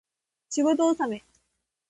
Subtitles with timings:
[0.49, 1.23] 仕事納め